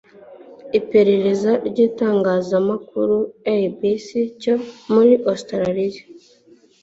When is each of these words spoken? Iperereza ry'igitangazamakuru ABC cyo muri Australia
Iperereza 0.79 1.51
ry'igitangazamakuru 1.67 3.17
ABC 3.53 4.07
cyo 4.41 4.55
muri 4.93 5.13
Australia 5.31 6.01